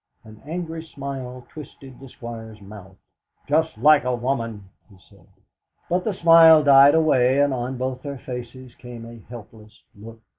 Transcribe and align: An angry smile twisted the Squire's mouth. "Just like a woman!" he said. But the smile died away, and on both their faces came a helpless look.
An 0.23 0.41
angry 0.47 0.81
smile 0.83 1.45
twisted 1.47 1.99
the 1.99 2.09
Squire's 2.09 2.59
mouth. 2.59 2.97
"Just 3.47 3.77
like 3.77 4.03
a 4.03 4.15
woman!" 4.15 4.69
he 4.89 4.97
said. 4.97 5.27
But 5.91 6.05
the 6.05 6.13
smile 6.15 6.63
died 6.63 6.95
away, 6.95 7.39
and 7.39 7.53
on 7.53 7.77
both 7.77 8.01
their 8.01 8.17
faces 8.17 8.73
came 8.73 9.05
a 9.05 9.19
helpless 9.29 9.83
look. 9.95 10.19